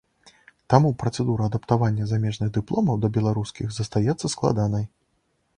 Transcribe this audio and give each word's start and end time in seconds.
Таму 0.73 0.89
працэдура 1.03 1.43
адаптавання 1.51 2.09
замежных 2.13 2.49
дыпломаў 2.57 2.95
да 3.05 3.13
беларускіх 3.19 3.67
застаецца 3.79 4.25
складанай. 4.37 4.85